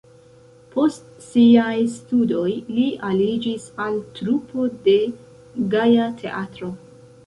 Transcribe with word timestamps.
Post 0.75 1.11
siaj 1.25 1.75
studoj 1.99 2.47
li 2.79 2.87
aliĝis 3.11 3.71
al 3.87 4.03
trupo 4.19 4.69
de 4.91 4.99
Gaja 5.77 6.13
Teatro. 6.27 6.77